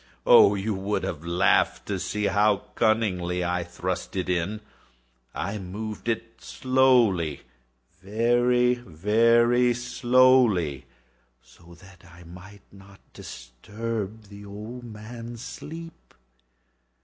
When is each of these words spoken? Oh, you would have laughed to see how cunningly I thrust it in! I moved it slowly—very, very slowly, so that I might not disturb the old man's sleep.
Oh, 0.25 0.55
you 0.55 0.73
would 0.73 1.03
have 1.03 1.23
laughed 1.23 1.85
to 1.85 1.99
see 1.99 2.23
how 2.23 2.63
cunningly 2.73 3.43
I 3.45 3.63
thrust 3.63 4.15
it 4.15 4.29
in! 4.29 4.61
I 5.35 5.59
moved 5.59 6.09
it 6.09 6.41
slowly—very, 6.41 7.39
very 8.73 9.73
slowly, 9.75 10.87
so 11.43 11.75
that 11.79 12.03
I 12.03 12.23
might 12.23 12.63
not 12.71 12.99
disturb 13.13 14.23
the 14.23 14.43
old 14.43 14.83
man's 14.85 15.43
sleep. 15.43 16.15